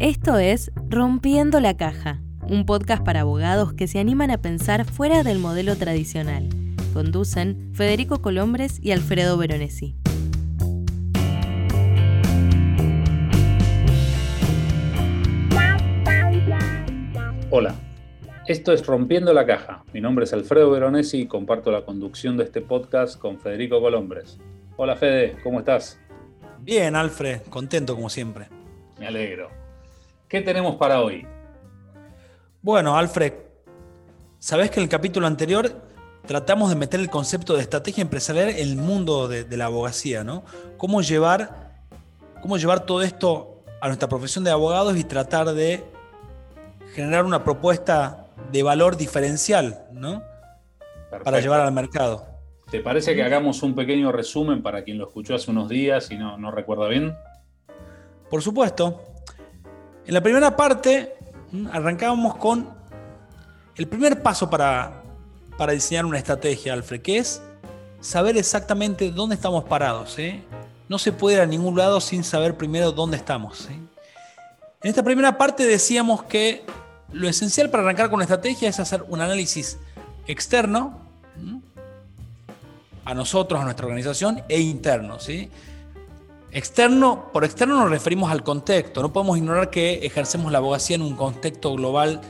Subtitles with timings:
[0.00, 5.24] Esto es Rompiendo la Caja, un podcast para abogados que se animan a pensar fuera
[5.24, 6.48] del modelo tradicional.
[6.94, 9.96] Conducen Federico Colombres y Alfredo Veronesi.
[17.50, 17.74] Hola,
[18.46, 19.82] esto es Rompiendo la Caja.
[19.92, 24.38] Mi nombre es Alfredo Veronesi y comparto la conducción de este podcast con Federico Colombres.
[24.76, 25.98] Hola Fede, ¿cómo estás?
[26.60, 28.46] Bien, Alfred, contento como siempre.
[29.00, 29.57] Me alegro.
[30.28, 31.26] ¿Qué tenemos para hoy?
[32.60, 33.32] Bueno, Alfred,
[34.38, 35.72] sabes que en el capítulo anterior
[36.26, 40.24] tratamos de meter el concepto de estrategia empresarial en el mundo de, de la abogacía,
[40.24, 40.44] ¿no?
[40.76, 41.72] Cómo llevar,
[42.42, 45.82] cómo llevar todo esto a nuestra profesión de abogados y tratar de
[46.94, 50.22] generar una propuesta de valor diferencial, ¿no?
[51.24, 52.26] Para llevar al mercado.
[52.70, 56.18] ¿Te parece que hagamos un pequeño resumen para quien lo escuchó hace unos días y
[56.18, 57.16] no, no recuerda bien?
[58.28, 59.00] Por supuesto.
[60.08, 61.14] En la primera parte
[61.70, 62.66] arrancábamos con
[63.76, 65.02] el primer paso para,
[65.58, 67.42] para diseñar una estrategia, Alfred, que es
[68.00, 70.18] saber exactamente dónde estamos parados.
[70.18, 70.42] ¿eh?
[70.88, 73.68] No se puede ir a ningún lado sin saber primero dónde estamos.
[73.68, 73.74] ¿eh?
[74.82, 76.64] En esta primera parte decíamos que
[77.12, 79.76] lo esencial para arrancar con una estrategia es hacer un análisis
[80.26, 81.02] externo
[83.04, 85.18] a nosotros, a nuestra organización, e interno.
[86.50, 89.02] Externo, por externo nos referimos al contexto.
[89.02, 92.20] No podemos ignorar que ejercemos la abogacía en un contexto global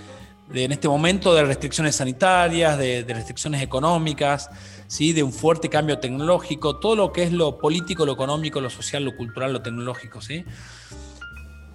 [0.48, 4.50] de, en este momento de restricciones sanitarias, de, restricciones económicas,
[4.88, 5.12] ¿sí?
[5.12, 9.04] de un fuerte cambio tecnológico, todo lo que es lo político, lo económico, lo social,
[9.04, 10.20] lo cultural, lo tecnológico.
[10.20, 10.44] ¿sí?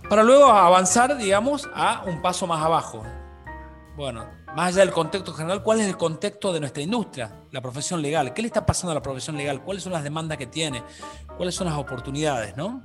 [0.10, 3.04] Para luego avanzar, digamos, a un paso más abajo.
[3.96, 4.26] Bueno,
[4.56, 8.34] más allá del contexto general, ¿cuál es el contexto de nuestra industria, la profesión legal?
[8.34, 9.64] ¿Qué le está pasando a la profesión legal?
[9.64, 10.84] ¿Cuáles son las demandas que tiene?
[11.38, 12.56] ¿Cuáles son las oportunidades?
[12.56, 12.84] ¿no?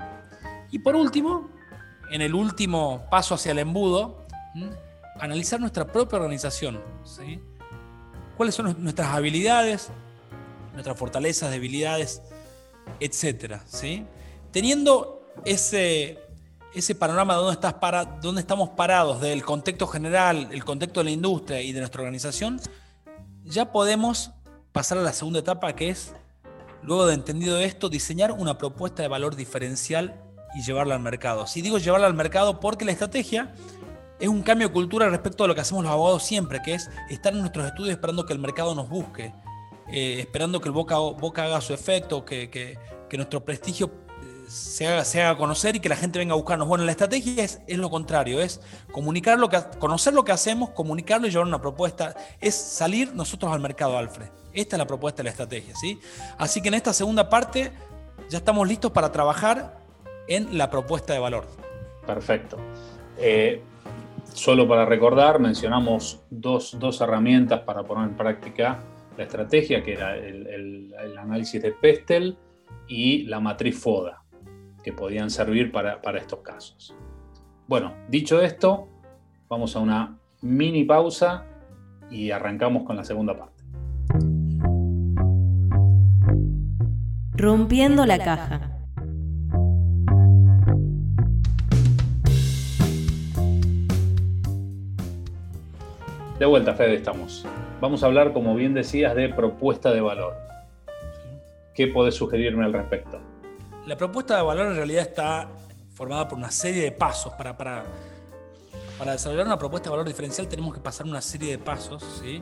[0.71, 1.51] Y por último,
[2.11, 4.27] en el último paso hacia el embudo,
[5.21, 6.81] analizar nuestra propia organización.
[7.05, 7.41] ¿sí?
[8.37, 9.91] ¿Cuáles son nuestras habilidades,
[10.73, 12.23] nuestras fortalezas, debilidades,
[12.99, 13.63] etcétera?
[13.67, 14.07] ¿sí?
[14.53, 16.28] Teniendo ese
[16.75, 17.75] ese panorama de dónde, estás
[18.39, 22.61] estamos parados del contexto general, el contexto de la industria y de nuestra organización,
[23.45, 24.33] ya podemos
[24.73, 26.13] pasar a la segunda etapa que es,
[26.83, 30.23] luego de entendido esto, diseñar una propuesta de valor diferencial
[30.55, 31.47] y llevarla al mercado.
[31.47, 33.55] Si digo llevarla al mercado porque la estrategia
[34.21, 36.91] es un cambio de cultura respecto a lo que hacemos los abogados siempre, que es
[37.09, 39.33] estar en nuestros estudios esperando que el mercado nos busque,
[39.91, 44.08] eh, esperando que el boca, boca haga su efecto, que, que, que nuestro prestigio
[44.49, 46.67] se haga, conocer y que la gente venga a buscarnos.
[46.67, 48.61] Bueno, la estrategia es, lo contrario, es
[48.91, 52.15] comunicar lo que, conocer lo que hacemos, comunicarlo y llevar una propuesta.
[52.41, 54.29] Es salir nosotros al mercado, Alfred.
[54.55, 56.01] Esta es la propuesta de la estrategia, ¿sí?
[56.39, 57.73] Así que en esta segunda parte
[58.31, 59.79] ya estamos listos para trabajar
[60.27, 61.47] en la propuesta de valor.
[62.07, 62.57] Perfecto.
[63.19, 63.63] Eh,
[64.33, 68.79] solo para recordar, mencionamos dos, herramientas para poner en práctica
[69.17, 70.47] la estrategia, que era el,
[70.95, 72.39] el análisis de Pestel
[72.87, 74.23] y la matriz FODA
[74.89, 76.97] que podían servir para, estos casos.
[77.67, 78.89] Bueno, dicho esto,
[79.47, 81.45] vamos a una mini pausa
[82.11, 83.63] y arrancamos con la segunda parte.
[87.35, 88.79] Rompiendo la caja.
[96.39, 97.45] De vuelta, Fede, estamos.
[97.83, 100.33] Vamos a hablar, como bien decías, de propuesta de valor.
[101.75, 103.28] ¿Qué podés sugerirme al respecto?
[103.89, 105.49] La propuesta de valor en realidad está
[105.95, 107.33] formada por una serie de pasos.
[107.33, 107.85] Para, para,
[109.13, 112.39] desarrollar una propuesta de valor diferencial tenemos que pasar una serie de pasos, ¿sí?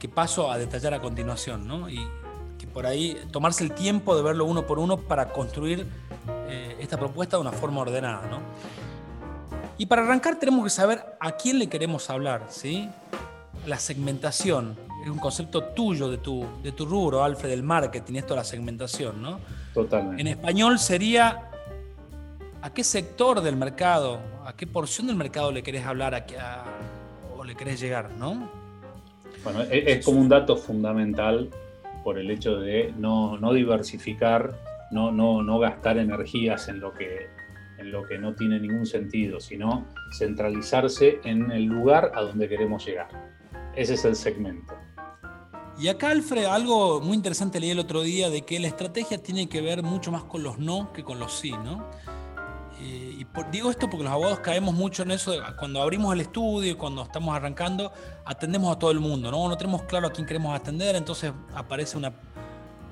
[0.00, 1.68] que paso a detallar a continuación.
[1.68, 1.88] ¿no?
[1.88, 2.04] Y
[2.58, 5.86] que por ahí tomarse el tiempo de verlo uno por uno para construir
[6.48, 8.26] eh, esta propuesta de una forma ordenada.
[8.26, 8.40] ¿no?
[9.78, 12.46] Y para arrancar tenemos que saber a quién le queremos hablar.
[12.48, 12.90] ¿sí?
[13.64, 18.34] La segmentación es un concepto tuyo de tu, de tu rubro, Alfred, del marketing, esto
[18.34, 19.22] de la segmentación.
[19.22, 19.38] ¿no?
[20.18, 21.48] En español sería
[22.60, 26.26] a qué sector del mercado, a qué porción del mercado le querés hablar
[27.36, 28.50] o le querés llegar, ¿no?
[29.44, 31.50] Bueno, es, como un dato fundamental
[32.02, 34.56] por el hecho de no, diversificar,
[34.90, 37.28] no, no, no gastar energías en lo, que,
[37.78, 39.86] en lo que no tiene ningún sentido, sino
[40.18, 43.06] centralizarse en el lugar a donde queremos llegar.
[43.76, 44.74] Ese es el segmento.
[45.78, 49.46] Y acá, Alfred, algo muy interesante leí el otro día de que la estrategia tiene
[49.46, 51.84] que ver mucho más con los no que con los sí, ¿no?
[52.80, 56.78] Eh, y digo esto porque los abogados caemos mucho en eso, cuando abrimos el estudio,
[56.78, 57.92] cuando estamos arrancando,
[58.24, 59.48] atendemos a todo el mundo, ¿no?
[59.48, 62.12] No tenemos claro a quién queremos atender, entonces aparece una,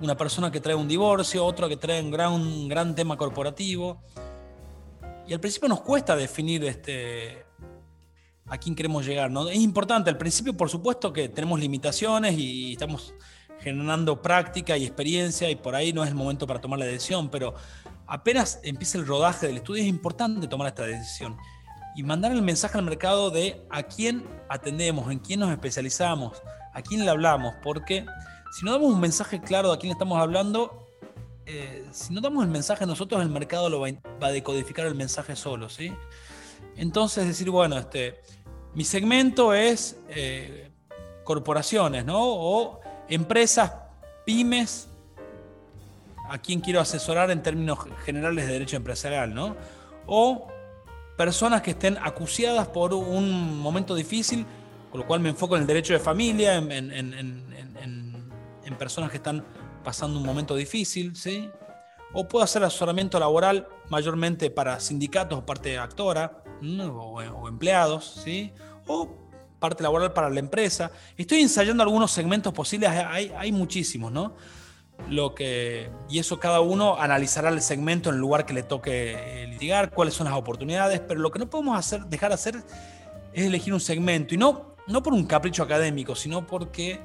[0.03, 3.99] una persona que trae un divorcio, otro que trae un gran, un gran tema corporativo.
[5.27, 7.44] y al principio nos cuesta definir este,
[8.47, 9.31] a quién queremos llegar.
[9.31, 9.49] ¿no?
[9.49, 13.15] Es importante, al principio por supuesto que tenemos limitaciones y estamos
[13.61, 17.31] generando práctica y experiencia y por ahí no es el momento para tomar la decisión,
[17.31, 17.55] pero
[18.07, 21.37] apenas empieza el rodaje del estudio es importante tomar esta decisión
[21.97, 26.43] y mandar el mensaje al mercado de a quién atendemos, en quién nos especializamos,
[26.73, 28.05] a quién le hablamos, porque
[28.53, 30.89] si no damos un mensaje claro de a quién estamos hablando,
[31.47, 33.89] eh, si no damos el mensaje nosotros, el mercado lo va,
[34.21, 35.93] a decodificar el mensaje solo, ¿sí?
[36.77, 38.21] Entonces decir, bueno, este,
[38.75, 40.71] mi segmento es eh,
[41.23, 42.21] corporaciones, ¿no?
[42.21, 43.73] O empresas,
[44.27, 44.89] pymes,
[46.29, 49.57] a quién quiero asesorar en términos generales de derecho empresarial, ¿no?
[50.07, 50.49] O
[51.17, 54.47] personas que estén acuciadas por un momento difícil,
[54.91, 57.45] con lo cual me enfoco en el derecho de familia, en,
[58.79, 59.43] personas que están
[59.85, 61.49] pasando un momento difícil, ¿sí?
[62.15, 68.53] O puedo hacer asesoramiento laboral mayormente para sindicatos o parte actora, o, empleados, ¿sí?
[68.87, 69.09] O
[69.59, 70.91] parte laboral para la empresa.
[71.17, 74.35] Estoy ensayando algunos segmentos posibles, hay, hay muchísimos, ¿no?
[75.09, 79.43] lo que, y eso cada uno analizará el segmento en el lugar que le toque
[79.43, 82.57] eh, litigar, cuáles son las oportunidades, pero lo que no podemos hacer, dejar de hacer
[83.33, 87.01] es elegir un segmento, y no, no por un capricho académico, sino porque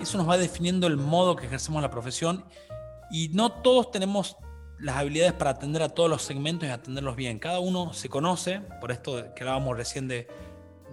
[0.00, 2.44] eso nos va definiendo el modo que ejercemos la profesión,
[3.10, 4.36] y no todos tenemos
[4.78, 7.38] las habilidades para atender a todos los segmentos y atenderlos bien.
[7.38, 10.28] Cada uno se conoce, por esto que hablábamos recién de,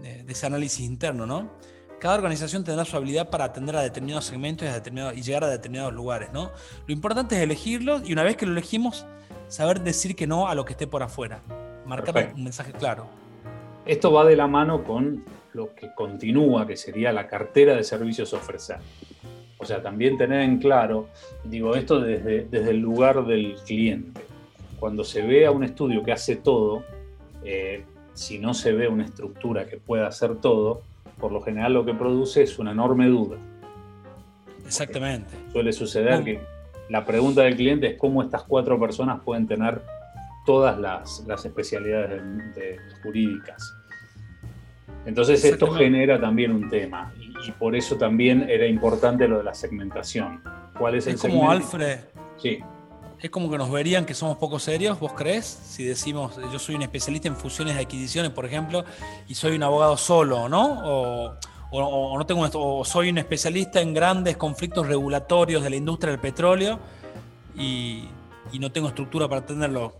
[0.02, 1.52] de ese análisis interno, ¿no?
[2.00, 6.32] Cada organización tendrá su habilidad para atender a determinados segmentos y, llegar a determinados lugares,
[6.34, 6.52] ¿no?
[6.86, 9.06] Lo importante es elegirlo y una vez que lo elegimos,
[9.48, 11.42] saber decir que no a lo que esté por afuera.
[11.86, 13.08] Marcar un mensaje claro.
[13.86, 15.24] Esto va de la mano con
[15.54, 18.78] lo que continúa, que sería la cartera de servicios ofrecer.
[19.58, 21.08] O sea, también tener en claro,
[21.44, 24.22] digo esto desde, desde el lugar del cliente.
[24.80, 26.84] Cuando se ve a un estudio que hace todo,
[27.44, 30.82] eh, si no se ve una estructura que pueda hacer todo,
[31.20, 33.38] por lo general lo que produce es una enorme duda.
[34.66, 35.36] Exactamente.
[35.52, 36.40] suele suceder que
[36.90, 39.82] la pregunta del cliente es cómo estas cuatro personas pueden tener
[40.46, 42.22] todas las, especialidades
[43.04, 43.76] jurídicas.
[45.06, 47.14] Entonces esto genera también un tema
[47.46, 50.42] y, por eso también era importante lo de la segmentación.
[50.78, 52.00] ¿Cuál es, el como Alfred.
[52.38, 52.60] Sí
[53.26, 55.46] es como que nos verían que somos poco serios, ¿vos crees?
[55.46, 58.86] Si decimos, yo soy un especialista en fusiones y adquisiciones, por ejemplo,
[59.28, 60.82] y soy un abogado solo, ¿no?
[60.86, 66.22] O, no tengo o soy un especialista en grandes conflictos regulatorios de la industria del
[66.22, 66.80] petróleo
[67.56, 68.08] y,
[68.60, 69.98] no tengo estructura para atenderlo.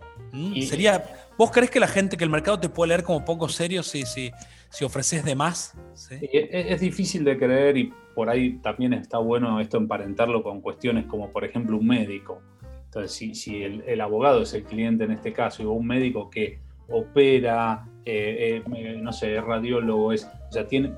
[0.66, 1.04] Sería,
[1.36, 4.06] ¿Vos crees que la gente, que el mercado te puede leer como poco serio si,
[4.06, 4.32] si,
[4.70, 5.74] si ofreces de más?
[6.10, 11.30] es, difícil de creer y por ahí también está bueno esto emparentarlo con cuestiones como,
[11.30, 12.40] por ejemplo, un médico.
[12.84, 17.86] Entonces, si, el, abogado es el cliente en este caso, y un médico que opera,
[18.04, 20.92] eh, eh, no sé, es radiólogo, es, o sea, tiene,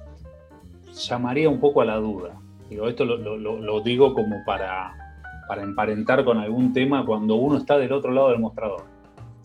[0.92, 2.40] llamaría un poco a la duda.
[2.68, 4.92] Digo, esto lo, digo como para,
[5.48, 8.84] para emparentar con algún tema cuando uno está del otro lado del mostrador.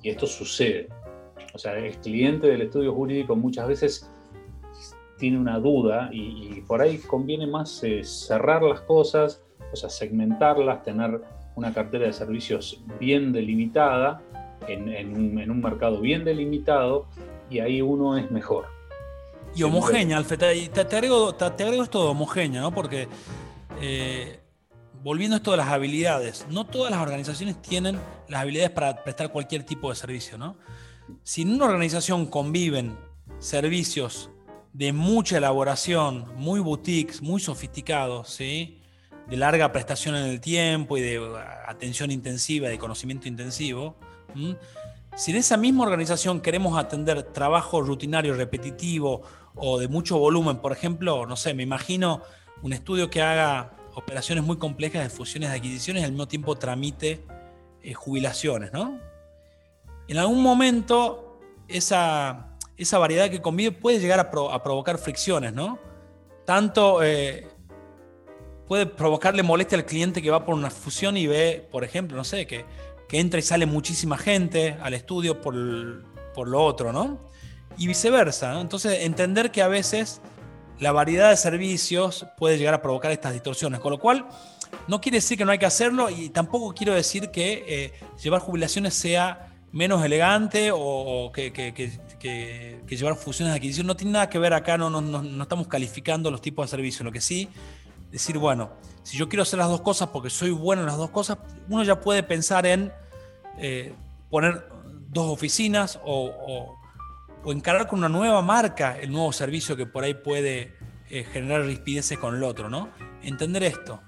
[0.02, 0.90] Y esto sucede.
[1.54, 4.10] O sea, el cliente del estudio jurídico muchas veces
[5.18, 9.42] tiene una duda y, por ahí conviene más eh, cerrar las cosas,
[9.72, 11.22] o sea, segmentarlas, tener
[11.56, 14.22] una cartera de servicios bien delimitada,
[14.68, 15.16] en,
[15.52, 17.08] un, mercado bien delimitado,
[17.50, 18.66] y ahí uno es mejor.
[19.56, 22.72] Y homogénea, Alfred, te, te, agrego, te, esto de homogénea, ¿no?
[22.72, 23.08] Porque
[23.82, 24.40] eh,
[25.04, 29.32] volviendo a esto de las habilidades, no todas las organizaciones tienen las habilidades para prestar
[29.32, 30.56] cualquier tipo de servicio, ¿no?
[31.24, 32.98] Si en una organización conviven
[33.40, 34.30] servicios
[34.74, 38.80] de mucha elaboración, muy boutiques, muy sofisticados, ¿sí?
[39.28, 41.36] de larga prestación en el tiempo y de uh,
[41.68, 43.96] atención intensiva, de conocimiento intensivo,
[45.16, 49.22] si en esa misma organización queremos atender trabajo rutinario, repetitivo
[49.56, 52.22] o de mucho volumen, por ejemplo, no sé, me imagino
[52.64, 56.56] un estudio que haga operaciones muy complejas de fusiones de adquisiciones y al mismo tiempo
[56.56, 57.24] tramite
[57.84, 59.00] eh, jubilaciones, ¿no?
[60.08, 65.80] En algún momento esa, esa variedad que convive puede llegar a, provocar fricciones, ¿no?
[66.46, 67.48] Tanto eh,
[68.68, 72.24] puede provocarle molestia al cliente que va por una fusión y ve, por ejemplo, no
[72.24, 72.66] sé, que,
[73.08, 75.56] que entra y sale muchísima gente al estudio por,
[76.34, 77.20] por lo otro, ¿no?
[77.78, 78.60] Y viceversa.
[78.60, 80.22] Entonces, entender que a veces
[80.80, 84.28] la variedad de servicios puede llegar a provocar estas distorsiones, con lo cual
[84.88, 88.42] no quiere decir que no hay que hacerlo y tampoco quiero decir que eh, llevar
[88.42, 91.52] jubilaciones sea menos elegante o, que,
[92.88, 93.88] llevar fusiones de adquisición.
[93.88, 97.04] No tiene nada que ver acá, no, estamos calificando los tipos de servicios.
[97.04, 97.50] Lo que sí
[98.12, 101.10] decir, bueno, si yo quiero hacer las dos cosas porque soy bueno en las dos
[101.10, 102.94] cosas, uno ya puede pensar en
[103.58, 103.94] eh,
[104.30, 104.70] poner
[105.10, 106.78] dos oficinas o,
[107.46, 110.78] encarar con una nueva marca el nuevo servicio que por ahí puede
[111.10, 112.90] eh, generar rispideces con el otro, ¿no?
[113.22, 114.00] Entender esto.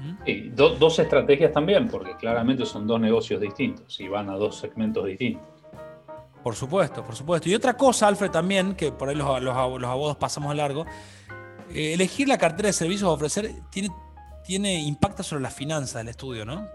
[0.00, 0.54] ¿Mm?
[0.54, 5.46] dos estrategias también, porque claramente son dos negocios distintos y van a dos segmentos distintos.
[6.42, 7.48] Por supuesto, por supuesto.
[7.48, 10.86] Y otra cosa, Alfred, también, que por ahí los, los, abogados pasamos a largo,
[11.70, 13.90] eh, elegir la cartera de servicios a ofrecer tiene,
[14.42, 16.66] tiene impacta sobre las finanzas del estudio, ¿no?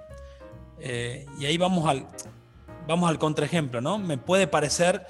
[0.80, 2.06] Eh, y ahí vamos al,
[2.88, 3.98] vamos al contraejemplo, ¿no?
[3.98, 5.06] Me puede parecer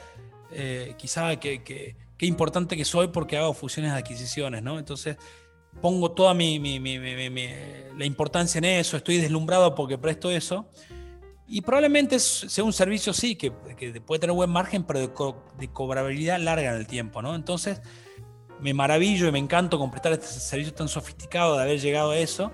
[0.52, 4.80] eh, quizá que, que, importante que soy porque hago fusiones de adquisiciones, ¿no?
[4.80, 5.18] Entonces
[5.82, 6.60] pongo toda mi,
[7.98, 10.68] la importancia en eso, estoy deslumbrado porque presto eso.
[11.48, 16.40] Y probablemente sea un servicio, sí, que, que puede tener buen margen, pero de, cobrabilidad
[16.40, 17.36] larga en el tiempo, ¿no?
[17.36, 17.82] Entonces,
[18.60, 22.18] me maravillo y me encanto con prestar este servicio tan sofisticado de haber llegado a
[22.18, 22.52] eso.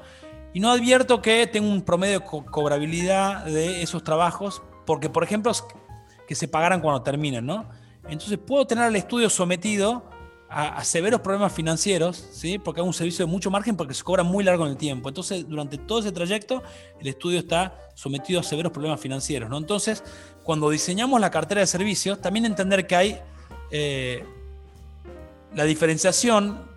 [0.53, 5.53] Y no advierto que tengo un promedio de cobrabilidad de esos trabajos, porque, por ejemplo,
[6.27, 7.69] que se pagaran cuando terminen, ¿no?
[8.09, 10.10] Entonces puedo tener al estudio sometido
[10.53, 12.59] a, severos problemas financieros, ¿sí?
[12.59, 15.07] porque hago un servicio de mucho margen porque se cobra muy largo en el tiempo.
[15.07, 16.61] Entonces, durante todo ese trayecto,
[16.99, 19.49] el estudio está sometido a severos problemas financieros.
[19.49, 19.57] ¿no?
[19.57, 20.03] Entonces,
[20.43, 23.19] cuando diseñamos la cartera de servicios, también entender que hay
[23.71, 24.25] eh,
[25.55, 26.69] la diferenciación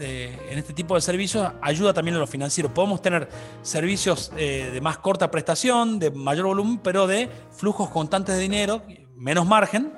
[0.00, 2.72] eh, en este tipo de servicios ayuda también a los financieros.
[2.72, 3.30] Podemos tener
[3.62, 8.82] servicios eh, de más corta prestación, de mayor volumen, pero de flujos constantes de dinero,
[9.16, 9.94] menos margen,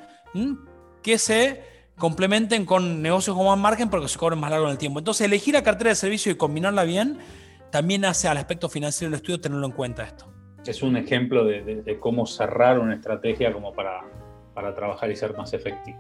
[1.03, 4.79] que se complementen con negocios con más margen porque se cobren más largo en el
[4.79, 4.99] tiempo.
[4.99, 7.19] Entonces, elegir la cartera de servicio y combinarla bien
[7.71, 10.27] también hace al aspecto financiero del estudio tenerlo en cuenta esto.
[10.67, 14.03] Es un ejemplo de, cómo cerrar una estrategia como para,
[14.53, 15.99] para, trabajar y ser más efectivo.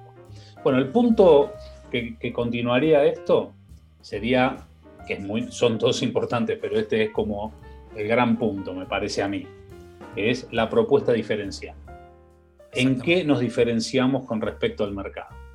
[0.64, 1.52] Bueno, el punto
[1.90, 3.52] que, continuaría esto
[4.00, 4.56] sería,
[5.06, 7.52] que es muy, son todos importantes, pero este es como
[7.94, 9.46] el gran punto, me parece a mí,
[10.14, 11.76] que es la propuesta diferencial.
[12.72, 15.45] ¿En qué nos diferenciamos con respecto al mercado?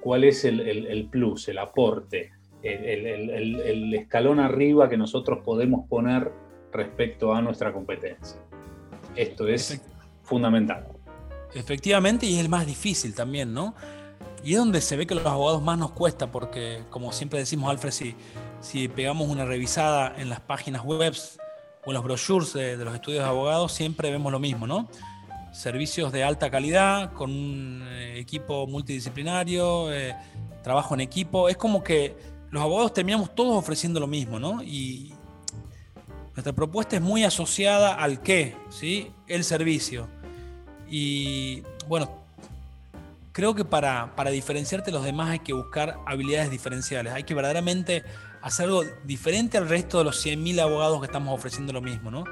[0.00, 6.32] Cuál es el, plus, el aporte, el, escalón arriba que nosotros podemos poner
[6.72, 8.40] respecto a nuestra competencia.
[9.16, 9.80] Esto es
[10.22, 10.86] fundamental.
[11.54, 13.74] Efectivamente, y es el más difícil también, ¿no?
[14.44, 17.70] Y es donde se ve que los abogados más nos cuesta, porque como siempre decimos,
[17.70, 18.14] Alfred, si,
[18.60, 21.14] si pegamos una revisada en las páginas web
[21.84, 24.88] o en los brochures de los estudios de abogados, siempre vemos lo mismo, ¿no?
[25.52, 30.16] Servicios de alta calidad, con un eh, equipo multidisciplinario, eh,
[30.62, 31.48] trabajo en equipo.
[31.48, 32.16] Es como que
[32.50, 34.62] los abogados terminamos todos ofreciendo lo mismo, ¿no?
[34.62, 35.12] Y
[36.34, 39.10] nuestra propuesta es muy asociada al qué, ¿sí?
[39.26, 40.08] El servicio.
[40.88, 42.10] Y bueno,
[43.32, 47.12] creo que para, para diferenciarte de los demás hay que buscar habilidades diferenciales.
[47.12, 48.04] Hay que verdaderamente
[48.42, 52.24] hacer algo diferente al resto de los 100.000 abogados que estamos ofreciendo lo mismo, ¿no?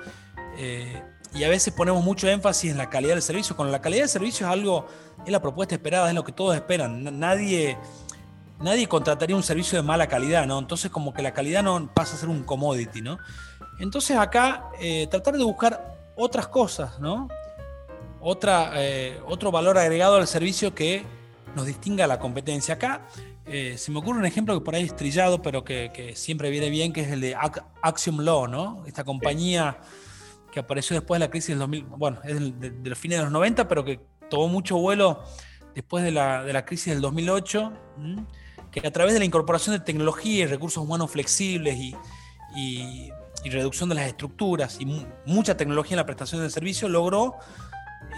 [0.56, 1.00] Eh,
[1.34, 3.54] y a veces ponemos mucho énfasis en la calidad del servicio.
[3.56, 4.86] Cuando la calidad del servicio es algo,
[5.24, 7.18] es la propuesta esperada, es lo que todos esperan.
[7.18, 7.76] Nadie,
[8.60, 10.58] nadie contrataría un servicio de mala calidad, ¿no?
[10.58, 13.18] Entonces como que la calidad no pasa a ser un commodity, ¿no?
[13.78, 17.28] Entonces acá eh, tratar de buscar otras cosas, ¿no?
[18.20, 21.04] Otra, eh, otro valor agregado al servicio que
[21.54, 22.74] nos distinga la competencia.
[22.74, 23.02] Acá
[23.46, 26.70] eh, se me ocurre un ejemplo que por ahí es trillado, pero que, siempre viene
[26.70, 27.36] bien, que es el de
[27.82, 28.82] Axiom Law, ¿no?
[28.86, 29.78] Esta compañía
[30.50, 33.32] que apareció después de la crisis del 2000, bueno, es de, los fines de los
[33.32, 34.00] 90, pero que
[34.30, 35.22] tomó mucho vuelo
[35.74, 37.72] después de la, de la crisis del 2008,
[38.70, 41.94] que a través de la incorporación de tecnología y recursos humanos flexibles y,
[42.56, 43.10] y,
[43.50, 47.36] reducción de las estructuras y mucha tecnología en la prestación del servicio, logró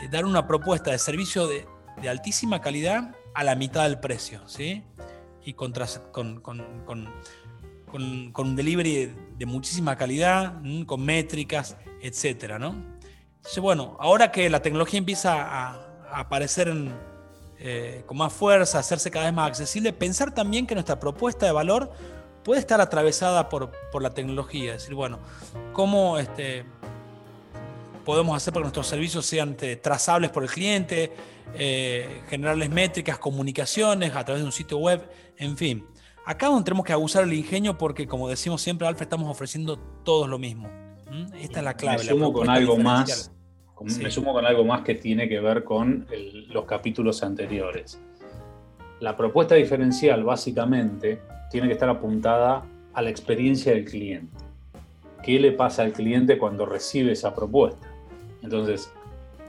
[0.03, 1.69] eh, dar una propuesta de servicio de,
[2.03, 4.83] de, altísima calidad a la mitad del precio, ¿sí?
[5.45, 5.73] Y con,
[6.11, 7.09] con, con
[7.91, 12.75] con, un delivery de, muchísima calidad, con métricas, etcétera, ¿no?
[13.61, 16.73] Bueno, ahora que la tecnología empieza a, aparecer
[17.59, 21.47] eh, con más fuerza, a hacerse cada vez más accesible, pensar también que nuestra propuesta
[21.47, 21.93] de valor
[22.43, 24.75] puede estar atravesada por, por la tecnología.
[24.75, 25.21] Es decir, bueno,
[25.73, 26.65] cómo este,
[28.05, 31.13] podemos hacer para que nuestros servicios sean este, trazables por el cliente,
[31.55, 35.87] eh, generarles métricas, comunicaciones a través de un sitio web, en fin.
[36.31, 40.29] Acá donde tenemos que abusar el ingenio porque, como decimos siempre, Alfa, estamos ofreciendo todos
[40.29, 40.71] lo mismo.
[41.35, 41.99] Esta es la clave.
[41.99, 43.33] Me sumo con algo más.
[43.99, 46.07] Me sumo con algo más que tiene que ver con
[46.51, 48.01] los capítulos anteriores.
[49.01, 51.21] La propuesta diferencial, básicamente,
[51.51, 54.37] tiene que estar apuntada a la experiencia del cliente.
[55.25, 57.93] ¿Qué le pasa al cliente cuando recibe esa propuesta?
[58.41, 58.93] Entonces,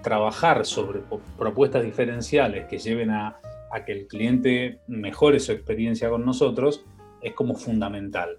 [0.02, 1.02] trabajar sobre
[1.38, 3.38] propuestas diferenciales que lleven a
[3.72, 6.84] a que el cliente mejore su experiencia con nosotros
[7.22, 8.38] es como fundamental.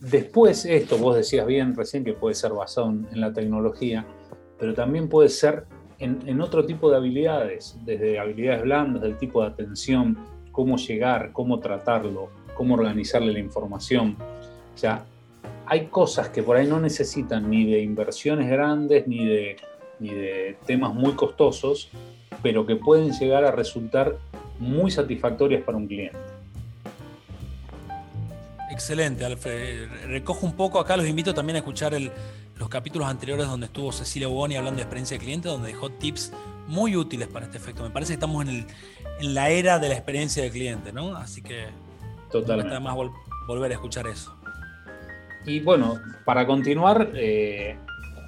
[0.00, 4.04] Después esto, vos decías bien recién que puede ser basado en la tecnología,
[4.58, 5.64] pero también puede ser
[5.98, 10.18] en, otro tipo de habilidades, desde habilidades blandas, del tipo de atención,
[10.52, 14.16] cómo llegar, cómo tratarlo, cómo organizarle la información.
[14.74, 15.04] O sea,
[15.66, 19.56] hay cosas que por ahí no necesitan ni de inversiones grandes ni de,
[19.98, 21.90] ni de temas muy costosos,
[22.42, 24.18] pero que pueden llegar a resultar
[24.64, 26.18] muy satisfactorias para un cliente.
[28.70, 29.88] Excelente, Alfred.
[30.06, 31.94] Recojo un poco acá, los invito también a escuchar
[32.56, 36.32] los capítulos anteriores donde estuvo Cecilia Boni hablando de experiencia de cliente, donde dejó tips
[36.66, 37.82] muy útiles para este efecto.
[37.82, 38.66] Me parece que estamos en,
[39.20, 41.16] la era de la experiencia de cliente, ¿no?
[41.16, 41.66] Así que
[42.32, 42.80] Totalmente.
[42.80, 42.96] más
[43.46, 44.36] volver a escuchar eso.
[45.46, 47.76] Y bueno, para continuar, eh,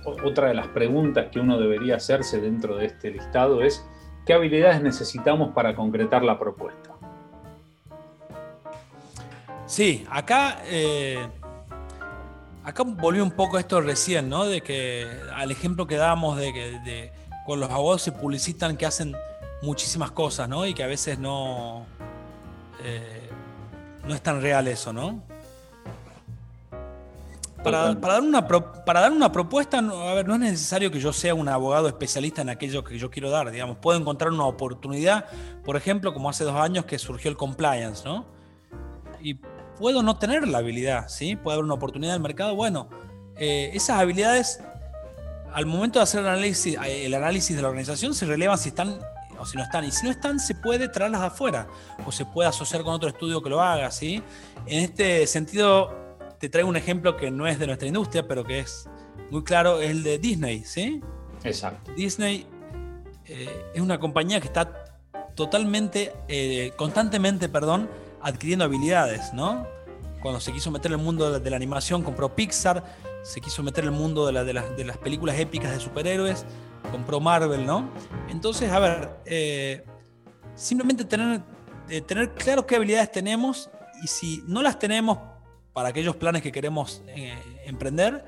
[0.05, 3.85] otra de las preguntas que uno debería hacerse dentro de este listado es,
[4.27, 6.91] ¿qué habilidades necesitamos para concretar la propuesta?
[9.67, 11.27] Sí, acá, eh,
[12.65, 14.45] acá volvió un poco esto recién, ¿no?
[14.45, 17.13] De que al ejemplo que dábamos de que
[17.47, 19.17] con los abogados se publicitan que hacen
[19.63, 20.67] muchísimas cosas, ¿no?
[20.67, 21.87] Y que a veces no,
[22.83, 23.31] eh,
[24.05, 25.23] no es tan real eso, ¿no?
[27.63, 31.35] Para, dar una, para dar una propuesta, a ver, no es necesario que yo sea
[31.35, 33.79] un abogado especialista en aquello que yo quiero dar, digamos.
[33.79, 35.27] Puedo encontrar una oportunidad,
[35.65, 38.27] por ejemplo, como hace dos años que surgió el compliance, ¿no?
[39.21, 39.41] Y
[39.79, 41.35] puedo no tener la habilidad, ¿sí?
[41.35, 42.55] Puede haber una oportunidad en el mercado.
[42.55, 42.89] Bueno,
[43.37, 44.61] eh, esas habilidades,
[45.53, 48.99] al momento de hacer el análisis, el análisis de la organización, se relevan si están
[49.39, 49.85] o si no están.
[49.85, 51.67] Y si no están, se puede traerlas de afuera
[52.05, 54.23] o se puede asociar con otro estudio que lo haga, ¿sí?
[54.67, 56.06] En este sentido,
[56.39, 58.89] te traigo un ejemplo que no es de nuestra industria, pero que es
[59.31, 61.01] muy claro, es el de Disney, ¿sí?
[61.43, 61.93] Exacto.
[61.95, 62.47] Disney
[63.27, 64.85] eh, es una compañía que está
[65.35, 67.89] totalmente, eh, constantemente, perdón,
[68.21, 69.67] adquiriendo habilidades, ¿no?
[70.23, 72.85] Cuando se quiso meter en el mundo de la, animación, compró Pixar,
[73.23, 76.45] se quiso meter en el mundo de, de, las películas épicas de superhéroes,
[76.91, 77.91] compró Marvel, ¿no?
[78.29, 79.85] Entonces, a ver, eh,
[80.55, 81.43] simplemente tener,
[82.07, 83.71] tener claro qué habilidades tenemos
[84.03, 85.19] y si no las tenemos
[85.77, 87.35] para aquellos planes que queremos eh,
[87.67, 88.25] emprender,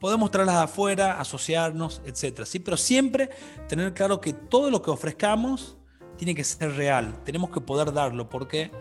[0.00, 2.42] podemos traerlas afuera, asociarnos, etc.
[2.46, 2.58] ¿sí?
[2.58, 3.30] Pero siempre
[3.68, 5.76] tener claro que todo lo que ofrezcamos
[6.16, 8.72] tiene que ser real, tenemos que poder darlo, porque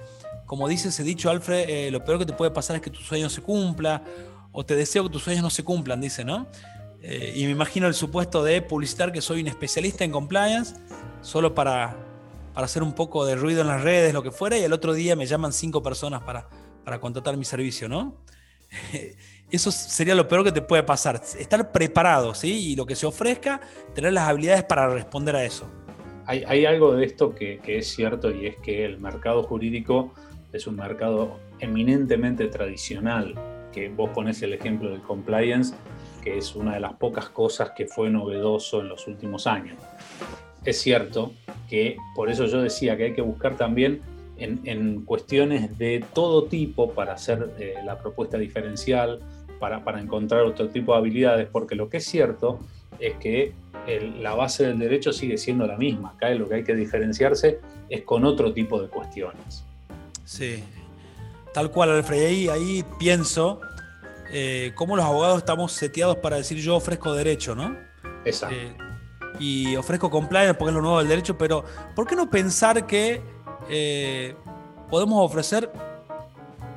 [0.48, 3.02] como dice ese dicho Alfred, eh, lo peor que te puede pasar es que tu
[3.02, 4.04] sueño se cumpla,
[4.52, 6.48] o te deseo que tus sueños no se cumplan, dice, ¿no?
[7.04, 10.74] Eh, y me imagino el supuesto de publicitar que soy un especialista en compliance,
[11.22, 11.96] solo para,
[12.56, 14.94] para hacer un poco de ruido en las redes, lo que fuera, y el otro
[14.96, 16.50] día me llaman cinco personas para
[16.84, 18.15] para contratar mi servicio, ¿no?
[19.52, 21.22] Eso sería lo peor que te puede pasar.
[21.38, 22.72] Estar preparado, ¿sí?
[22.72, 23.60] Y lo que se ofrezca,
[23.94, 25.70] tener las habilidades para responder a eso.
[26.26, 30.13] Hay, algo de esto que, es cierto y es que el mercado jurídico
[30.54, 33.36] es un mercado eminentemente tradicional,
[33.74, 35.76] que vos pones el ejemplo del compliance,
[36.24, 39.78] que es una de las pocas cosas que fue novedoso en los últimos años.
[40.63, 41.34] Es cierto
[41.67, 44.02] que por eso yo decía que hay que buscar también
[44.43, 49.19] en, cuestiones de todo tipo para hacer eh, la propuesta diferencial,
[49.60, 52.60] para, para, encontrar otro tipo de habilidades, porque lo que es cierto
[52.99, 53.54] es que
[54.19, 56.12] la base del derecho sigue siendo la misma.
[56.12, 59.63] Acá lo que hay que diferenciarse es con otro tipo de cuestiones.
[60.23, 60.63] Sí,
[61.54, 62.25] tal cual, Alfred.
[62.25, 63.60] Ahí, ahí pienso
[64.32, 67.75] eh, cómo los abogados estamos seteados para decir yo ofrezco derecho, ¿no?
[68.23, 68.56] Exacto.
[68.56, 68.75] Eh,
[69.39, 71.63] y ofrezco compliance porque es lo nuevo del derecho, pero
[71.95, 73.21] ¿por qué no pensar que
[73.69, 74.36] eh,
[74.89, 75.71] podemos ofrecer,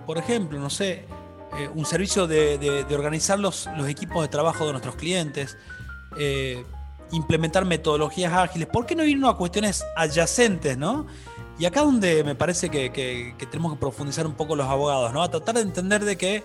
[0.06, 1.04] por ejemplo, no sé,
[1.58, 5.56] eh, un servicio de, organizar los, equipos de trabajo de nuestros clientes,
[6.18, 6.64] eh,
[7.12, 8.68] implementar metodologías ágiles.
[8.68, 11.06] ¿Por qué no irnos a cuestiones adyacentes, no?
[11.58, 15.22] Y acá donde me parece que, tenemos que profundizar un poco los abogados, ¿no?
[15.22, 16.42] A tratar de entender de que,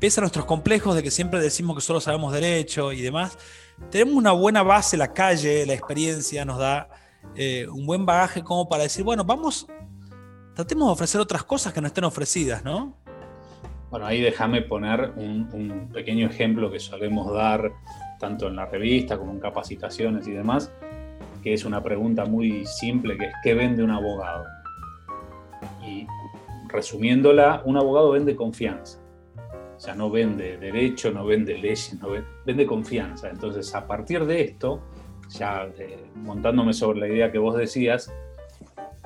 [0.00, 3.38] pese a nuestros complejos, de que siempre decimos que solo sabemos derecho y demás,
[3.90, 6.88] tenemos una buena base, la calle, la experiencia nos da
[7.34, 9.66] eh, un buen bagaje como para decir, bueno, vamos,
[10.54, 12.96] tratemos de ofrecer otras cosas que no estén ofrecidas, ¿no?
[13.90, 17.72] Bueno, ahí déjame poner un, pequeño ejemplo que solemos dar
[18.20, 20.72] tanto en la revista como en capacitaciones y demás,
[21.42, 24.44] que es una pregunta muy simple, que es ¿qué vende un abogado?
[25.84, 26.06] Y
[26.68, 28.98] resumiéndola, un abogado vende confianza.
[29.76, 33.28] O sea, no vende derecho, no vende leyes, no vende, vende confianza.
[33.28, 34.82] Entonces, a partir de esto,
[35.30, 38.12] ya eh, montándome sobre la idea que vos decías,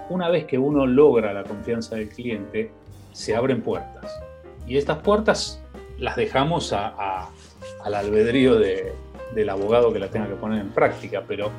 [0.08, 2.70] una vez que uno logra la confianza del cliente,
[3.12, 4.20] se abren puertas.
[4.66, 5.62] Y estas puertas
[5.98, 11.50] las dejamos al albedrío del abogado que la tenga que poner en práctica, pero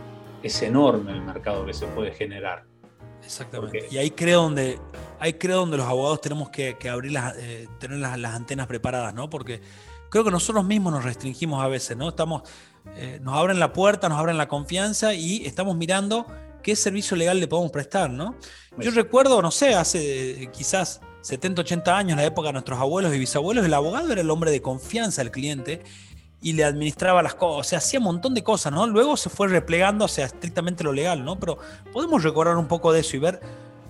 [0.44, 2.64] es enorme el mercado que se puede generar.
[3.24, 3.88] Exactamente.
[3.90, 4.80] y ahí creo donde,
[5.20, 9.16] ahí creo donde los abogados tenemos que, abrir las, eh, tener las, las, antenas preparadas,
[9.16, 9.32] ¿no?
[9.32, 9.62] Porque
[10.12, 12.10] creo que nosotros mismos nos restringimos a veces, ¿no?
[12.10, 12.44] Estamos,
[12.96, 16.26] eh, nos abren la puerta, nos abren la confianza y estamos mirando
[16.64, 18.36] qué servicio legal le podemos prestar, ¿no?
[18.78, 23.14] Yo recuerdo, no sé, hace quizás 70, 80 años, en la época de nuestros abuelos
[23.14, 25.84] y bisabuelos, el abogado era el hombre de confianza del cliente
[26.42, 28.86] y le administraba las cosas, o sea, hacía un montón de cosas, ¿no?
[28.88, 31.40] Luego se fue replegando hacia estrictamente lo legal, ¿no?
[31.40, 31.58] Pero
[31.92, 33.40] podemos recordar un poco de eso y ver,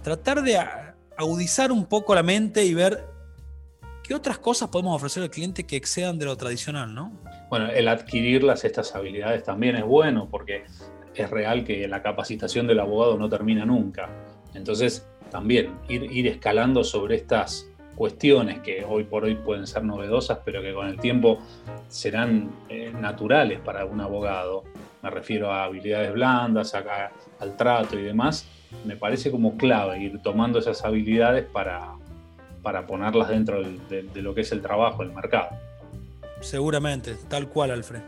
[0.03, 0.57] tratar de
[1.17, 3.14] agudizar un poco la mente y ver
[4.07, 7.11] qué otras cosas podemos ofrecer al cliente que excedan de lo tradicional, ¿no?
[7.49, 10.63] Bueno, el adquirirlas, estas habilidades también es bueno porque
[11.15, 14.09] es real que la capacitación del abogado no termina nunca.
[14.53, 20.61] Entonces, también ir, escalando sobre estas cuestiones que hoy por hoy pueden ser novedosas, pero
[20.61, 21.39] que con el tiempo
[21.87, 24.63] serán eh, naturales para un abogado.
[25.01, 28.47] Me refiero a habilidades blandas, al trato y demás.
[28.85, 31.94] Me parece como clave ir tomando esas habilidades para,
[32.65, 35.49] para ponerlas dentro de, lo que es el trabajo, el mercado.
[36.41, 38.01] Seguramente, tal cual, Alfred.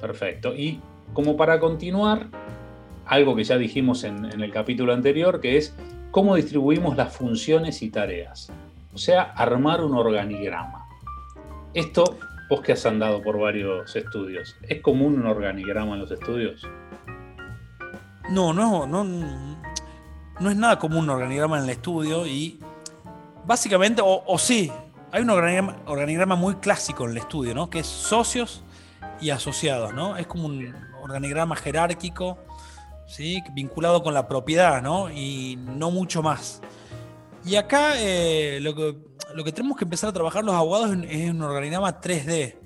[0.00, 0.52] Perfecto.
[0.52, 0.80] Y
[1.12, 2.26] como para continuar,
[3.06, 5.76] algo que ya dijimos en, en el capítulo anterior, que es
[6.10, 8.50] cómo distribuimos las funciones y tareas.
[8.92, 10.84] O sea, armar un organigrama.
[11.72, 12.18] Esto,
[12.50, 16.66] vos que has andado por varios estudios, ¿es común un organigrama en los estudios?
[18.28, 22.58] No, no, no, no es nada común un organigrama en el estudio y
[23.44, 24.70] básicamente, o, sí,
[25.10, 27.68] hay un organigrama, muy clásico en el estudio, ¿no?
[27.68, 28.64] Que es socios
[29.20, 30.16] y asociados, ¿no?
[30.16, 32.38] Es como un organigrama jerárquico,
[33.06, 33.42] ¿sí?
[33.52, 35.10] Vinculado con la propiedad, ¿no?
[35.10, 36.60] Y no mucho más.
[37.44, 42.00] Y acá eh, lo, que, tenemos que empezar a trabajar los abogados es un organigrama
[42.00, 42.56] 3D.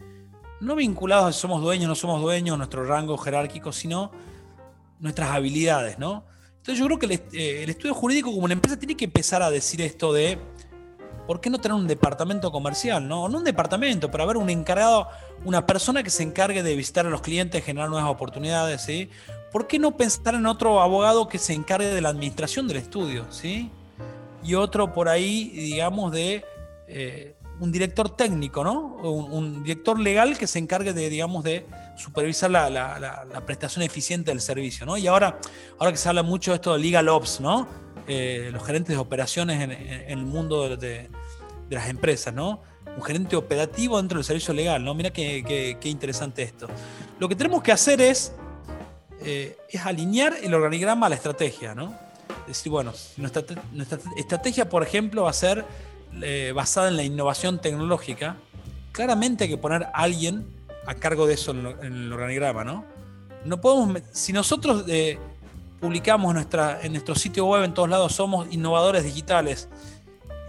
[0.61, 4.13] No vinculados a si somos dueños, no somos dueños, nuestro rango jerárquico, sino
[5.01, 6.25] nuestras habilidades, ¿no?
[6.57, 9.43] Entonces yo creo que el, eh, el, estudio jurídico como una empresa tiene que empezar
[9.43, 10.39] a decir esto de
[11.27, 13.07] ¿por qué no tener un departamento comercial?
[13.07, 15.09] No, un departamento, pero haber un encargado,
[15.45, 19.11] una persona que se encargue de visitar a los clientes, generar nuevas oportunidades, ¿sí?
[19.53, 23.27] ¿Por qué no pensar en otro abogado que se encargue de la administración del estudio,
[23.31, 23.71] ¿sí?
[24.43, 26.45] Y otro por ahí, digamos, de
[26.89, 28.97] eh, un director técnico, ¿no?
[29.03, 34.85] Un, director legal que se encargue de, digamos, de supervisar la, prestación eficiente del servicio,
[34.85, 34.97] ¿no?
[34.97, 35.39] Y ahora,
[35.79, 37.86] ahora que se habla mucho de esto de legal ops, ¿no?
[38.09, 41.11] Eh, los gerentes de operaciones en, el mundo de,
[41.69, 42.63] las empresas, ¿no?
[42.97, 44.95] Un gerente operativo dentro del servicio legal, ¿no?
[44.95, 46.69] Mira qué, interesante esto.
[47.19, 48.33] Lo que tenemos que hacer es,
[49.23, 51.95] eh, es alinear el organigrama a la estrategia, ¿no?
[52.43, 53.43] Es decir, bueno, nuestra,
[54.17, 55.65] estrategia, por ejemplo, va a ser
[56.23, 58.37] eh, basada en la innovación tecnológica.
[58.93, 60.47] Claramente hay que poner a alguien
[60.87, 62.85] a cargo de eso en, el organigrama, ¿no?
[63.45, 64.87] No podemos, si nosotros
[65.81, 69.69] publicamos nuestra, en nuestro sitio web, en todos lados, somos innovadores digitales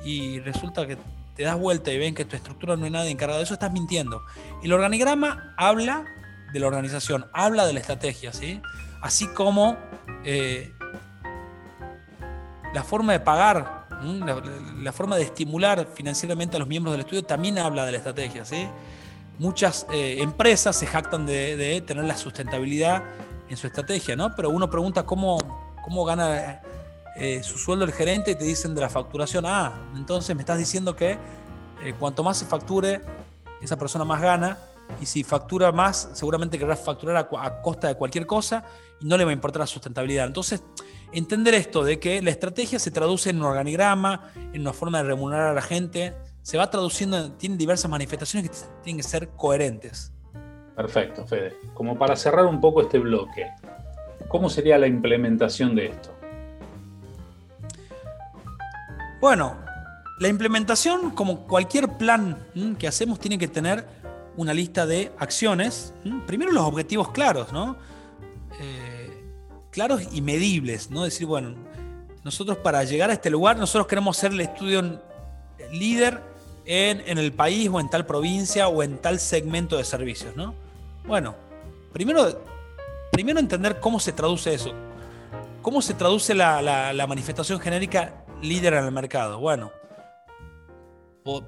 [0.03, 0.97] y resulta que
[1.35, 3.71] te das vuelta y ven que tu estructura no hay nadie encargado de eso, estás
[3.71, 4.23] mintiendo.
[4.63, 6.05] El organigrama habla
[6.51, 8.61] de la organización, habla de la estrategia, ¿sí?
[9.01, 9.77] Así como
[10.23, 10.73] eh,
[12.73, 13.87] la forma de pagar,
[14.81, 18.45] la, forma de estimular financieramente a los miembros del estudio también habla de la estrategia,
[18.45, 18.67] ¿sí?
[19.37, 23.03] Muchas eh, empresas se jactan de tener la sustentabilidad
[23.49, 24.35] en su estrategia, ¿no?
[24.35, 25.37] Pero uno pregunta cómo,
[25.83, 26.61] cómo gana
[27.15, 29.45] eh, su sueldo el gerente y te dicen de la facturación.
[29.47, 31.17] Ah, entonces me estás diciendo que
[31.83, 33.01] eh, cuanto más se facture,
[33.61, 34.57] esa persona más gana.
[35.01, 38.63] Y si factura más, seguramente querrá facturar a, costa de cualquier cosa
[39.01, 40.27] y no le va a importar la sustentabilidad.
[40.27, 40.63] Entonces,
[41.11, 45.09] entender esto de que la estrategia se traduce en un organigrama, en una forma de
[45.09, 50.13] remunerar a la gente, se va traduciendo, tiene diversas manifestaciones que tienen que ser coherentes.
[50.77, 51.57] Perfecto, Fede.
[51.73, 53.49] Como para cerrar un poco este bloque,
[54.27, 56.13] ¿cómo sería la implementación de esto?
[59.19, 59.57] Bueno,
[60.19, 62.37] la implementación, como cualquier plan
[62.77, 63.87] que hacemos, tiene que tener
[64.35, 65.95] una lista de acciones.
[66.27, 67.75] Primero los objetivos claros, ¿no?
[68.61, 69.23] Eh,
[69.71, 71.05] claros y medibles, ¿no?
[71.05, 71.55] Decir, bueno,
[72.23, 75.01] nosotros para llegar a este lugar, nosotros queremos ser el estudio
[75.71, 76.21] líder
[76.65, 80.66] en, en, el país o en tal provincia o en tal segmento de servicios, ¿no?
[81.07, 81.35] Bueno,
[81.93, 82.43] primero,
[83.11, 84.73] primero entender cómo se traduce eso.
[85.61, 89.39] ¿Cómo se traduce la, manifestación genérica líder en el mercado?
[89.39, 89.71] Bueno,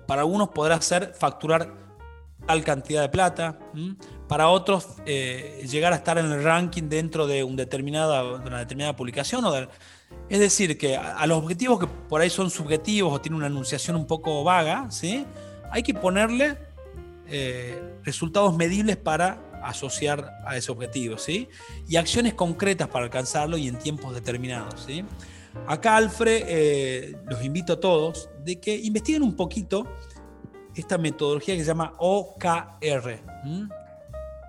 [0.08, 1.74] para algunos podrá ser facturar
[2.48, 3.60] tal cantidad de plata,
[4.28, 9.44] para otros eh, llegar a estar en el ranking dentro de, una determinada publicación.
[9.44, 9.56] O
[10.30, 13.98] es decir, que a, los objetivos que por ahí son subjetivos o tienen una anunciación
[13.98, 15.26] un poco vaga, ¿sí?
[15.72, 16.58] hay que ponerle
[17.28, 21.50] eh, resultados medibles para asociar a ese objetivo, ¿sí?
[21.88, 25.04] Y acciones concretas para alcanzarlo y en tiempos determinados, ¿sí?
[25.68, 29.88] Acá, Alfred, eh, los invito a todos de que investiguen un poquito
[30.76, 33.22] esta metodología que se llama OKR.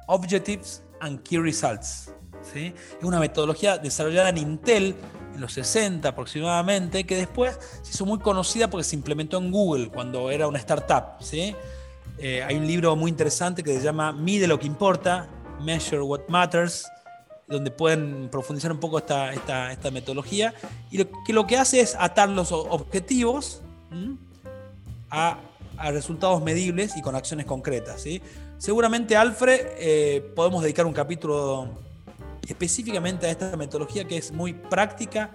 [0.06, 2.12] Objectives and Key Results.
[2.42, 2.74] ¿sí?
[2.98, 4.94] Es una metodología desarrollada en Intel
[5.34, 9.88] en los 60 aproximadamente, que después se hizo muy conocida porque se implementó en Google
[9.88, 11.20] cuando era una startup.
[11.20, 11.54] ¿sí?
[12.22, 15.26] Eh, hay un libro muy interesante que se llama Mide lo que importa,
[15.62, 16.86] Measure What Matters,
[17.48, 20.52] donde pueden profundizar un poco esta, esta, metodología,
[20.90, 23.62] y lo que, lo que hace es atar los objetivos
[25.10, 25.38] a,
[25.90, 28.02] resultados medibles y con acciones concretas.
[28.02, 28.20] ¿sí?
[28.58, 31.70] Seguramente, Alfred, eh, podemos dedicar un capítulo
[32.46, 35.30] específicamente a esta metodología que es muy práctica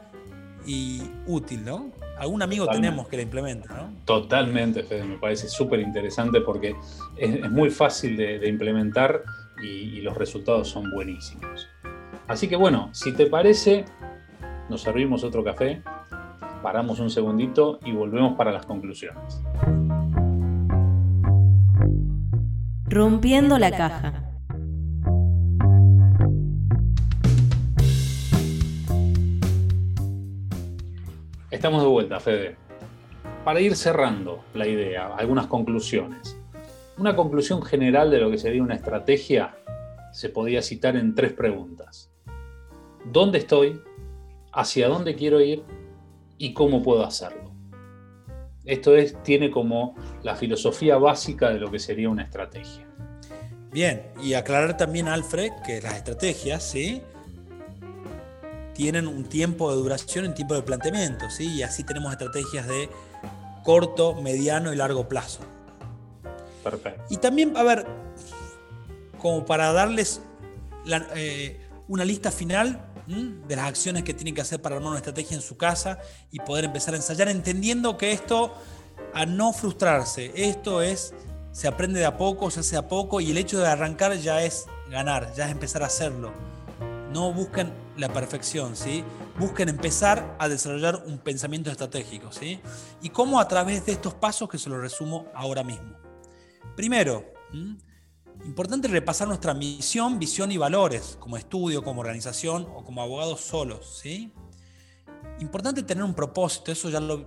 [0.67, 1.91] y útil, ¿no?
[2.17, 3.93] Algún amigo tenemos que la implementa, ¿no?
[4.05, 6.75] Totalmente, Fede, me parece súper interesante porque
[7.17, 9.23] es, muy fácil de, implementar
[9.61, 11.67] y los resultados son buenísimos.
[12.27, 13.85] Así que bueno, si te parece,
[14.69, 15.83] nos servimos otro café,
[16.63, 19.43] paramos un segundito y volvemos para las conclusiones.
[22.85, 24.24] Rompiendo la caja.
[31.65, 32.57] Estamos de vuelta, Fede.
[33.43, 36.37] Para ir cerrando la idea, algunas conclusiones.
[36.99, 39.55] Una conclusión general de lo que sería una estrategia
[40.13, 42.11] se podía citar en tres preguntas
[43.11, 43.81] dónde estoy,
[44.53, 45.63] hacia dónde quiero ir
[46.37, 47.51] y cómo puedo hacerlo.
[48.63, 52.85] Esto es, tiene como la filosofía básica de lo que sería una estrategia.
[53.71, 57.01] Bien, y aclarar también, Alfred, que las estrategias, ¿sí?
[58.75, 61.47] Tienen un tiempo de duración, un tiempo de planteamiento, ¿sí?
[61.47, 62.89] Y así tenemos estrategias de
[63.63, 65.39] corto, mediano y largo plazo.
[66.63, 67.03] Perfecto.
[67.09, 67.87] Y también, a ver,
[69.17, 70.21] como para darles
[71.15, 75.35] eh, una lista final, de las acciones que tienen que hacer para armar una estrategia
[75.35, 75.99] en su casa
[76.31, 78.53] y poder empezar a ensayar, entendiendo que esto,
[79.13, 81.13] a no frustrarse, esto es,
[81.51, 84.17] se aprende de a poco, se hace de a poco y el hecho de arrancar
[84.17, 86.31] ya es ganar, ya es empezar a hacerlo.
[87.13, 89.03] No busquen la perfección, ¿sí?
[89.39, 92.59] Busquen empezar a desarrollar un pensamiento estratégico, ¿sí?
[93.01, 95.95] Y cómo a través de estos pasos que se los resumo ahora mismo.
[96.75, 97.23] Primero,
[98.43, 103.99] Importante repasar nuestra misión, visión y valores como estudio, como organización o como abogados solos.
[104.01, 104.31] ¿sí?
[105.39, 107.25] Importante tener un propósito, eso ya lo,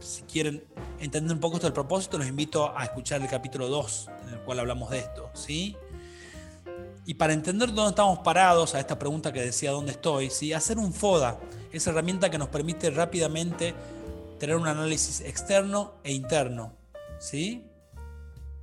[0.00, 0.64] si quieren
[0.98, 4.40] entender un poco esto del propósito, los invito a escuchar el capítulo 2, en el
[4.40, 5.30] cual hablamos de esto.
[5.34, 5.76] ¿sí?
[7.08, 10.52] Y para entender dónde estamos parados, a esta pregunta que decía dónde estoy, ¿sí?
[10.52, 11.40] hacer un FODA,
[11.72, 13.72] esa herramienta que nos permite rápidamente
[14.38, 16.74] tener un análisis externo e interno.
[17.18, 17.64] ¿sí?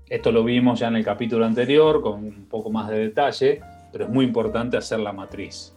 [0.08, 4.06] Esto lo vimos ya en el capítulo anterior con un poco más de detalle, pero
[4.06, 5.74] es muy importante hacer la matriz.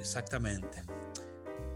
[0.00, 0.82] Exactamente.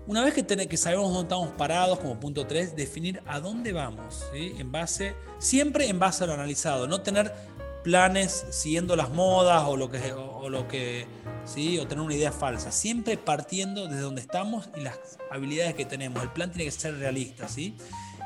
[0.09, 4.29] Una vez que, que sabemos dónde estamos parados, como punto 3, definir a dónde vamos,
[4.35, 7.33] en base, siempre en base a lo analizado, no tener
[7.83, 11.07] planes siguiendo las modas o lo que, o, lo que
[11.45, 11.79] ¿sí?
[11.79, 14.99] o tener una idea falsa, siempre partiendo desde donde estamos y las
[15.31, 16.23] habilidades que tenemos.
[16.23, 17.77] El plan tiene que ser realista, ¿sí?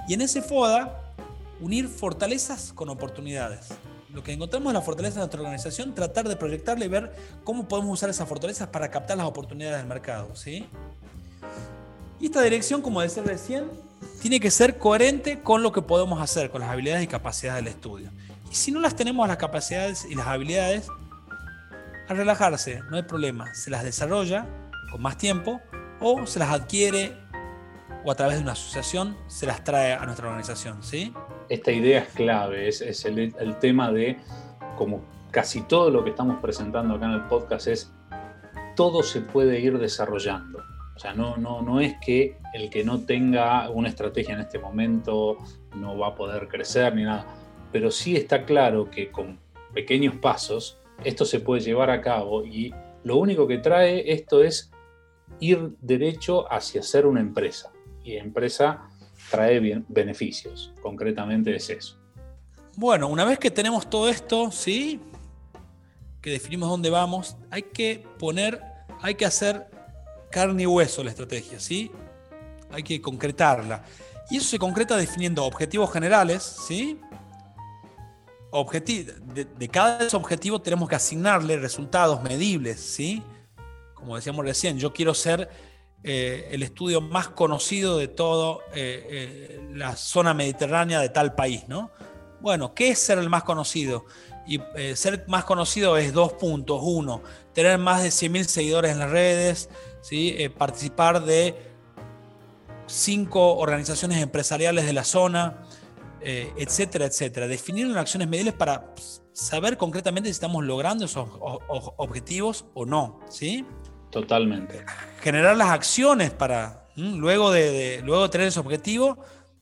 [0.09, 1.15] Y en ese FODA
[1.61, 3.69] unir fortalezas con oportunidades.
[4.13, 7.15] Lo que encontramos en la fortaleza de nuestra organización, tratar de proyectarle y ver
[7.45, 10.35] cómo podemos usar esas fortalezas para captar las oportunidades del mercado.
[10.35, 10.67] ¿sí?
[12.21, 13.71] Y esta dirección, como decía recién,
[14.21, 17.75] tiene que ser coherente con lo que podemos hacer, con las habilidades y capacidades del
[17.75, 18.11] estudio.
[18.51, 20.89] Y si no las tenemos las capacidades y las habilidades,
[22.09, 23.53] a relajarse, no hay problema.
[23.55, 24.47] Se las desarrolla
[24.91, 25.61] con más tiempo
[26.01, 27.17] o se las adquiere
[28.05, 30.83] o a través de una asociación se las trae a nuestra organización.
[30.83, 31.13] ¿sí?
[31.49, 34.17] esta idea es clave, es, el, tema de,
[34.77, 37.93] como casi todo lo que estamos presentando acá en el podcast, es
[38.75, 40.63] todo se puede ir desarrollando.
[40.95, 44.59] O sea, no, no, no es que el que no tenga una estrategia en este
[44.59, 45.39] momento
[45.75, 47.27] no va a poder crecer ni nada,
[47.77, 49.39] pero sí está claro que con
[49.75, 52.73] pequeños pasos esto se puede llevar a cabo y
[53.05, 54.71] lo único que trae esto es
[55.41, 57.71] ir derecho hacia ser una empresa.
[58.03, 58.89] Y empresa
[59.31, 60.73] trae bien, beneficios.
[60.81, 61.99] Concretamente es eso.
[62.77, 64.99] Bueno, una vez que tenemos todo esto, ¿sí?
[66.23, 68.59] Que definimos dónde vamos, hay que poner,
[69.03, 69.67] hay que hacer
[70.31, 71.91] carne y hueso la estrategia, ¿sí?
[72.71, 73.85] Hay que concretarla.
[74.31, 76.99] Y eso se concreta definiendo objetivos generales, ¿sí?
[78.53, 83.23] De, de, cada objetivo tenemos que asignarle resultados medibles, ¿sí?
[83.95, 85.51] Como decíamos recién, yo quiero ser
[86.09, 91.65] eh, el estudio más conocido de toda eh, eh, la zona mediterránea de tal país,
[91.67, 91.91] ¿no?
[92.41, 94.05] Bueno, ¿qué es ser el más conocido?
[94.47, 94.61] Y
[94.95, 96.81] ser más conocido es dos puntos.
[96.81, 97.21] Uno,
[97.53, 99.69] tener más de 100.000 seguidores en las redes,
[100.03, 100.37] ¿sí?
[100.57, 101.57] participar de
[102.87, 105.66] cinco organizaciones empresariales de la zona,
[106.27, 107.47] etcétera, etcétera.
[107.47, 108.93] Definir acciones medibles para
[109.33, 113.65] saber concretamente si estamos logrando esos objetivos o no, ¿sí?
[114.11, 114.85] Totalmente.
[115.21, 119.19] Generar las acciones para, luego de, luego de tener ese objetivo,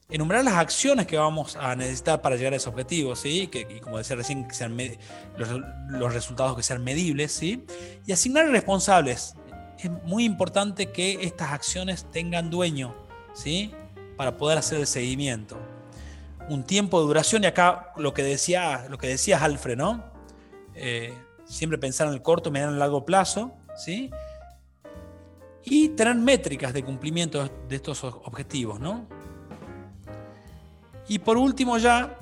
[0.09, 3.49] enumerar las acciones que vamos a necesitar para llegar a ese objetivo, ¿sí?
[3.49, 4.75] Que, y como decía recién, que sean
[5.37, 5.49] los,
[5.89, 7.67] los, resultados que sean medibles, ¿sí?
[8.07, 9.35] Y asignar responsables.
[9.79, 12.95] Es muy importante que estas acciones tengan dueño,
[13.35, 13.71] ¿sí?
[14.17, 15.59] Para poder hacer el seguimiento
[16.49, 20.05] un tiempo de duración y acá lo que, decía, lo que decías, Alfred, ¿no?
[20.75, 24.11] Eh, siempre pensar en el corto, mediano y largo plazo, ¿sí?
[25.65, 29.07] Y tener métricas de cumplimiento de estos objetivos, ¿no?
[31.09, 32.19] Y por último ya,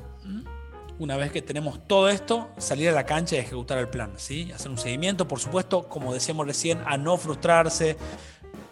[0.98, 4.52] una vez que tenemos todo esto, salir a la cancha y ejecutar el plan, ¿sí?
[4.52, 7.96] Hacer un seguimiento, por supuesto, como decíamos recién, a no frustrarse.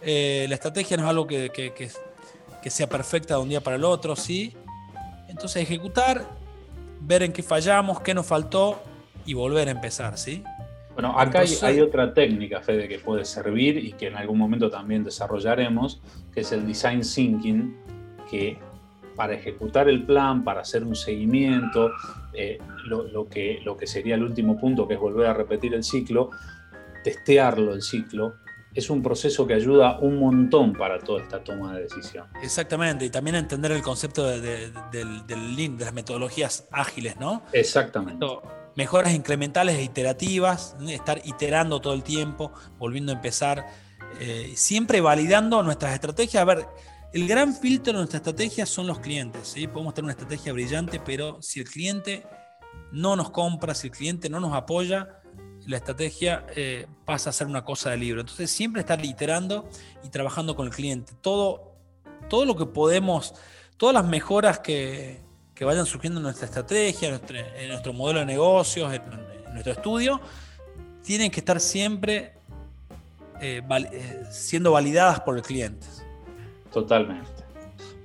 [0.01, 3.75] Eh, la estrategia no es algo que, que, que sea perfecta de un día para
[3.75, 4.55] el otro, ¿sí?
[5.31, 6.27] Entonces ejecutar,
[6.99, 8.79] ver en qué fallamos, qué nos faltó
[9.25, 10.43] y volver a empezar, ¿sí?
[10.93, 15.05] Bueno, acá hay, otra técnica, Fede, que puede servir y que en algún momento también
[15.05, 16.01] desarrollaremos,
[16.33, 17.77] que es el design thinking,
[18.29, 18.59] que
[19.15, 21.91] para ejecutar el plan, para hacer un seguimiento,
[22.33, 25.83] eh, lo, que, lo que sería el último punto, que es volver a repetir el
[25.83, 26.29] ciclo,
[27.05, 28.35] testearlo el ciclo,
[28.73, 32.27] es un proceso que ayuda un montón para toda esta toma de decisión.
[32.41, 37.43] Exactamente, y también entender el concepto del, del link, de las metodologías ágiles, ¿no?
[37.51, 38.25] Exactamente.
[38.75, 43.65] mejoras incrementales e iterativas, estar iterando todo el tiempo, volviendo a empezar,
[44.19, 46.41] eh, siempre validando nuestras estrategias.
[46.41, 46.65] A ver,
[47.13, 49.49] el gran filtro de nuestra estrategia son los clientes.
[49.49, 49.67] ¿sí?
[49.67, 52.25] Podemos tener una estrategia brillante, pero si el cliente
[52.93, 55.20] no nos compra, si el cliente no nos apoya,
[55.67, 58.21] la estrategia eh, pasa a ser una cosa de libro.
[58.21, 59.67] Entonces siempre estar iterando
[60.03, 61.13] y trabajando con el cliente.
[61.21, 61.73] Todo,
[62.29, 63.35] todo lo que podemos,
[63.77, 65.29] todas las mejoras que,
[65.61, 69.03] vayan surgiendo en nuestra estrategia, en nuestro, modelo de negocios, en,
[69.53, 70.19] nuestro estudio,
[71.03, 72.33] tienen que estar siempre
[73.39, 75.85] eh, eh, siendo validadas por el cliente.
[76.73, 77.29] Totalmente.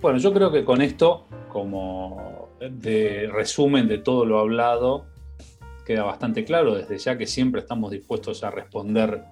[0.02, 5.06] Bueno, yo creo que con esto, como de resumen de todo lo hablado,
[5.86, 9.22] queda bastante claro desde ya que siempre estamos dispuestos a responder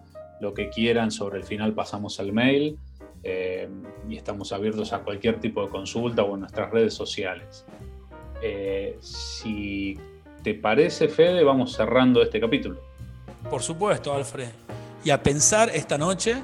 [0.41, 1.11] lo que quieran.
[1.11, 2.79] Sobre el final pasamos al mail
[3.25, 3.69] eh,
[4.09, 7.67] y estamos abiertos a cualquier tipo de consulta o en nuestras redes sociales.
[8.41, 9.99] Eh, si
[10.43, 12.81] te parece, Fede, vamos cerrando este capítulo.
[13.51, 14.51] Por supuesto, Alfred.
[15.05, 16.37] Y a pensar esta noche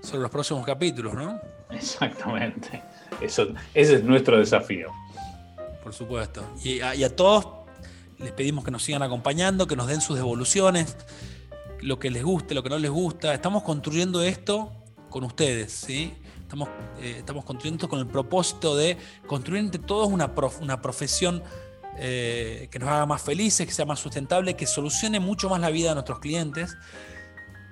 [0.00, 1.38] sobre los próximos capítulos, ¿no?
[1.70, 2.82] Exactamente.
[3.20, 4.90] Eso, ese es nuestro desafío.
[5.82, 6.42] Por supuesto.
[6.64, 7.65] Y y a todos
[8.18, 10.96] les pedimos que nos sigan acompañando, que nos den sus devoluciones,
[11.80, 13.34] lo que les guste, lo que no les gusta.
[13.34, 14.72] Estamos construyendo esto
[15.10, 16.14] con ustedes, ¿sí?
[16.40, 16.68] Estamos,
[17.00, 21.42] eh, estamos construyendo esto con el propósito de construir entre todos una, una profesión
[21.98, 25.70] eh, que nos haga más felices, que sea más sustentable, que solucione mucho más la
[25.70, 26.76] vida de nuestros clientes.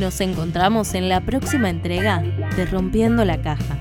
[0.00, 2.22] Nos encontramos en la próxima entrega
[2.56, 3.76] de Rompiendo la Caja.